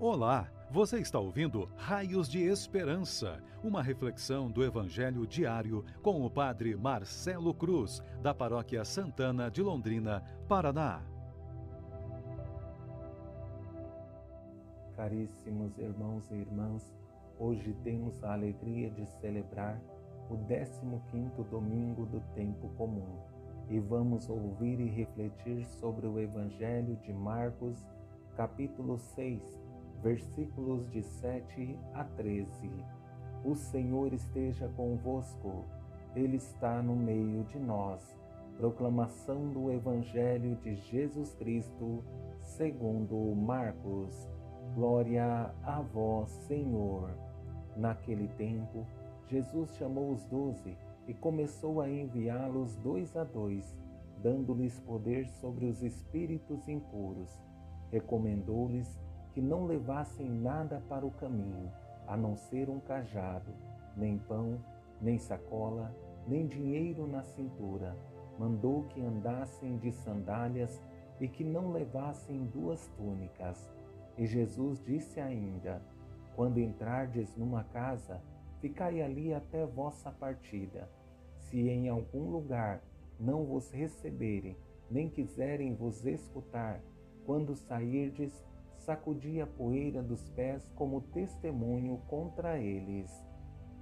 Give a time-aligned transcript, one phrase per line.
[0.00, 6.74] Olá, você está ouvindo Raios de Esperança, uma reflexão do Evangelho diário com o Padre
[6.74, 11.00] Marcelo Cruz, da Paróquia Santana de Londrina, Paraná.
[14.96, 16.92] Caríssimos irmãos e irmãs,
[17.38, 19.80] hoje temos a alegria de celebrar
[20.28, 23.20] o 15º domingo do tempo comum
[23.70, 27.86] e vamos ouvir e refletir sobre o Evangelho de Marcos,
[28.36, 29.63] capítulo 6,
[30.04, 32.70] versículos de 7 a 13.
[33.42, 35.64] O Senhor esteja convosco,
[36.14, 38.14] Ele está no meio de nós.
[38.58, 42.04] Proclamação do Evangelho de Jesus Cristo,
[42.42, 44.28] segundo Marcos.
[44.74, 47.08] Glória a vós, Senhor.
[47.74, 48.86] Naquele tempo,
[49.26, 50.76] Jesus chamou os doze
[51.08, 53.74] e começou a enviá-los dois a dois,
[54.22, 57.40] dando-lhes poder sobre os espíritos impuros.
[57.90, 59.00] Recomendou-lhes
[59.34, 61.70] que não levassem nada para o caminho,
[62.06, 63.52] a não ser um cajado,
[63.96, 64.60] nem pão,
[65.02, 65.92] nem sacola,
[66.26, 67.96] nem dinheiro na cintura.
[68.38, 70.80] Mandou que andassem de sandálias
[71.20, 73.68] e que não levassem duas túnicas.
[74.16, 75.82] E Jesus disse ainda:
[76.36, 78.20] Quando entrardes numa casa,
[78.60, 80.88] ficai ali até vossa partida.
[81.38, 82.82] Se em algum lugar
[83.18, 84.56] não vos receberem,
[84.88, 86.80] nem quiserem vos escutar,
[87.26, 88.44] quando sairdes,
[88.84, 93.10] sacudi a poeira dos pés como testemunho contra eles.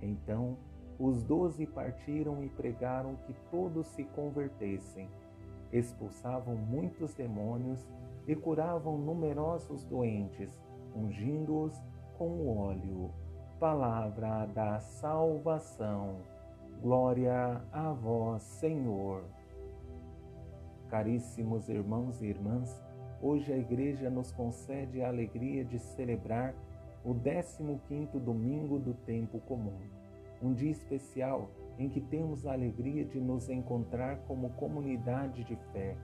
[0.00, 0.56] Então
[0.98, 5.08] os doze partiram e pregaram que todos se convertessem.
[5.72, 7.84] Expulsavam muitos demônios
[8.26, 10.60] e curavam numerosos doentes,
[10.94, 11.76] ungindo-os
[12.16, 13.10] com o óleo.
[13.58, 16.18] Palavra da salvação.
[16.80, 19.24] Glória a vós, Senhor.
[20.88, 22.82] Caríssimos irmãos e irmãs,
[23.24, 26.56] Hoje a Igreja nos concede a alegria de celebrar
[27.04, 29.78] o 15º domingo do tempo comum,
[30.42, 31.48] um dia especial
[31.78, 35.96] em que temos a alegria de nos encontrar como comunidade de fé.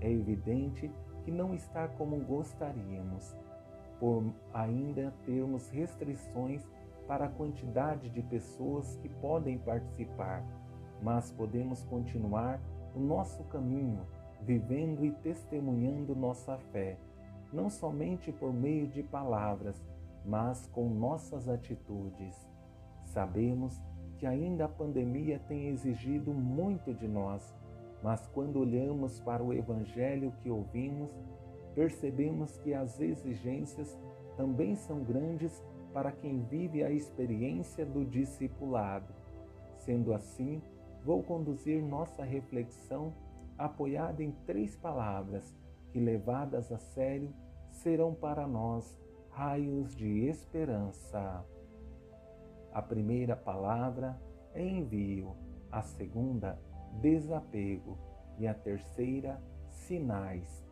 [0.00, 0.90] É evidente
[1.22, 3.36] que não está como gostaríamos,
[4.00, 6.66] por ainda termos restrições
[7.06, 10.42] para a quantidade de pessoas que podem participar,
[11.02, 12.58] mas podemos continuar
[12.94, 14.06] o nosso caminho
[14.44, 16.98] vivendo e testemunhando nossa fé,
[17.52, 19.82] não somente por meio de palavras,
[20.24, 22.48] mas com nossas atitudes.
[23.04, 23.80] Sabemos
[24.18, 27.54] que ainda a pandemia tem exigido muito de nós,
[28.02, 31.10] mas quando olhamos para o Evangelho que ouvimos,
[31.74, 33.98] percebemos que as exigências
[34.36, 39.12] também são grandes para quem vive a experiência do discipulado.
[39.76, 40.60] Sendo assim,
[41.04, 43.12] vou conduzir nossa reflexão
[43.58, 45.54] apoiada em três palavras
[45.90, 47.32] que, levadas a sério,
[47.70, 48.98] serão para nós
[49.30, 51.44] raios de esperança.
[52.72, 54.20] A primeira palavra
[54.52, 55.36] é envio,
[55.70, 56.58] a segunda,
[57.00, 57.98] desapego
[58.38, 60.64] e a terceira, sinais.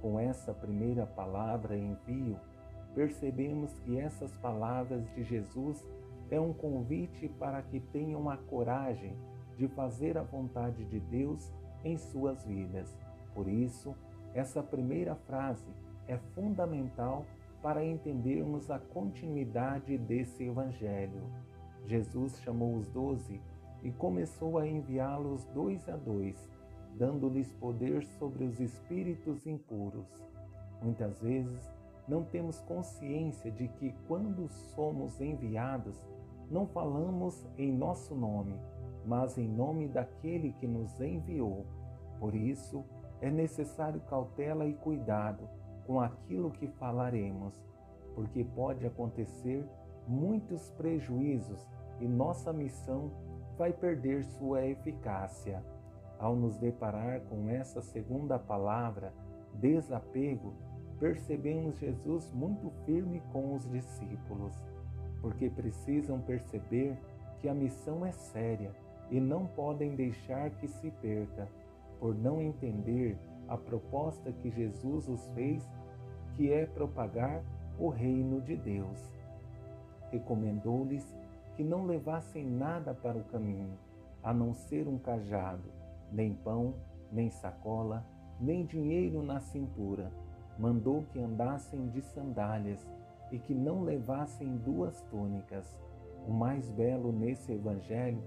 [0.00, 2.38] Com essa primeira palavra, envio,
[2.94, 5.86] percebemos que essas palavras de Jesus
[6.30, 9.16] é um convite para que tenham a coragem
[9.56, 11.52] de fazer a vontade de Deus
[11.84, 12.96] em suas vidas.
[13.34, 13.94] Por isso,
[14.34, 15.68] essa primeira frase
[16.06, 17.24] é fundamental
[17.62, 21.22] para entendermos a continuidade desse Evangelho.
[21.86, 23.40] Jesus chamou os doze
[23.82, 26.36] e começou a enviá-los dois a dois,
[26.96, 30.06] dando-lhes poder sobre os espíritos impuros.
[30.82, 31.70] Muitas vezes
[32.08, 35.96] não temos consciência de que, quando somos enviados,
[36.50, 38.58] não falamos em nosso nome,
[39.04, 41.66] mas em nome daquele que nos enviou.
[42.18, 42.84] Por isso,
[43.20, 45.48] é necessário cautela e cuidado
[45.86, 47.54] com aquilo que falaremos,
[48.14, 49.66] porque pode acontecer
[50.06, 51.66] muitos prejuízos
[52.00, 53.10] e nossa missão
[53.56, 55.62] vai perder sua eficácia.
[56.18, 59.12] Ao nos deparar com essa segunda palavra,
[59.54, 60.54] desapego,
[60.98, 64.54] percebemos Jesus muito firme com os discípulos,
[65.20, 66.98] porque precisam perceber
[67.38, 68.70] que a missão é séria
[69.10, 71.48] e não podem deixar que se perca,
[71.98, 73.18] por não entender
[73.48, 75.68] a proposta que Jesus os fez,
[76.36, 77.42] que é propagar
[77.78, 78.98] o reino de Deus.
[80.10, 81.14] Recomendou-lhes
[81.56, 83.76] que não levassem nada para o caminho,
[84.22, 85.68] a não ser um cajado,
[86.12, 86.74] nem pão,
[87.10, 88.06] nem sacola,
[88.40, 90.12] nem dinheiro na cintura.
[90.58, 92.86] Mandou que andassem de sandálias
[93.30, 95.76] e que não levassem duas túnicas.
[96.26, 98.22] O mais belo nesse evangelho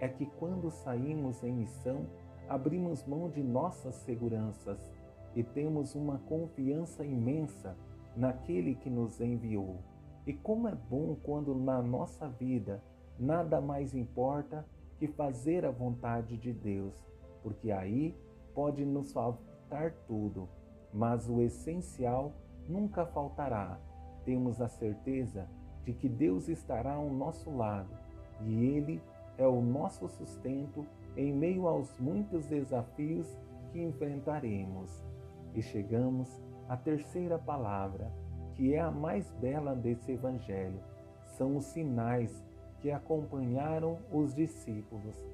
[0.00, 2.06] é que quando saímos em missão,
[2.48, 4.92] abrimos mão de nossas seguranças
[5.34, 7.76] e temos uma confiança imensa
[8.16, 9.78] naquele que nos enviou.
[10.26, 12.82] E como é bom quando na nossa vida
[13.18, 14.64] nada mais importa
[14.98, 16.94] que fazer a vontade de Deus,
[17.42, 18.16] porque aí
[18.54, 20.48] pode nos faltar tudo,
[20.92, 22.32] mas o essencial
[22.68, 23.78] nunca faltará.
[24.24, 25.48] Temos a certeza
[25.84, 27.90] de que Deus estará ao nosso lado
[28.40, 29.02] e Ele
[29.38, 30.86] é o nosso sustento
[31.16, 33.38] em meio aos muitos desafios
[33.70, 35.04] que enfrentaremos.
[35.54, 38.10] E chegamos à terceira palavra,
[38.54, 40.80] que é a mais bela desse Evangelho.
[41.24, 42.44] São os sinais
[42.80, 45.26] que acompanharam os discípulos.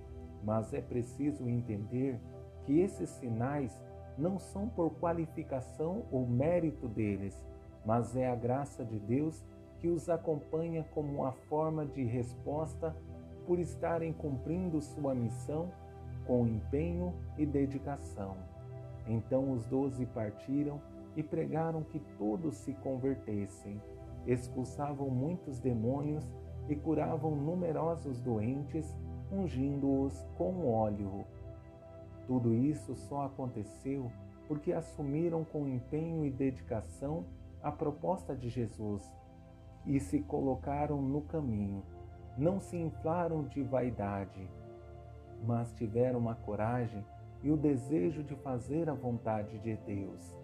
[0.42, 2.18] Mas é preciso entender
[2.64, 3.82] que esses sinais
[4.16, 7.42] não são por qualificação ou mérito deles,
[7.84, 9.44] mas é a graça de Deus
[9.78, 12.94] que os acompanha como uma forma de resposta
[13.50, 15.72] por estarem cumprindo sua missão
[16.24, 18.36] com empenho e dedicação.
[19.08, 20.80] Então os doze partiram
[21.16, 23.82] e pregaram que todos se convertessem,
[24.24, 26.24] expulsavam muitos demônios
[26.68, 28.96] e curavam numerosos doentes,
[29.32, 31.24] ungindo-os com óleo.
[32.28, 34.12] Tudo isso só aconteceu
[34.46, 37.24] porque assumiram com empenho e dedicação
[37.60, 39.02] a proposta de Jesus
[39.84, 41.82] e se colocaram no caminho.
[42.40, 44.48] Não se inflaram de vaidade,
[45.46, 47.04] mas tiveram a coragem
[47.42, 50.34] e o desejo de fazer a vontade de Deus.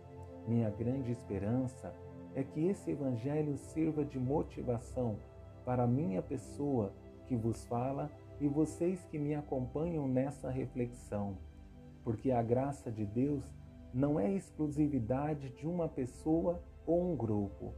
[0.47, 1.95] Minha grande esperança
[2.35, 5.17] é que esse Evangelho sirva de motivação
[5.65, 6.93] para a minha pessoa
[7.25, 11.39] que vos fala e vocês que me acompanham nessa reflexão,
[12.05, 13.43] porque a graça de Deus
[13.95, 17.73] não é exclusividade de uma pessoa ou um grupo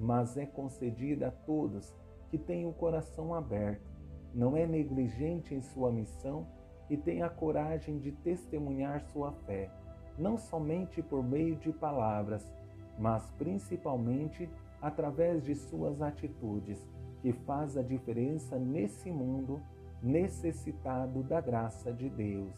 [0.00, 1.94] mas é concedida a todos
[2.30, 3.90] que têm o coração aberto,
[4.32, 6.46] não é negligente em sua missão
[6.88, 9.70] e tem a coragem de testemunhar sua fé,
[10.16, 12.50] não somente por meio de palavras,
[12.98, 14.48] mas principalmente
[14.80, 16.88] através de suas atitudes,
[17.20, 19.60] que faz a diferença nesse mundo
[20.02, 22.54] necessitado da graça de Deus.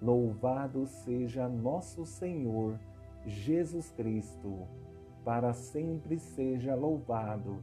[0.00, 2.78] Louvado seja nosso Senhor
[3.26, 4.66] Jesus Cristo
[5.24, 7.62] para sempre seja louvado.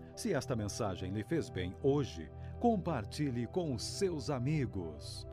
[0.21, 2.29] Se esta mensagem lhe fez bem hoje,
[2.59, 5.27] compartilhe com os seus amigos.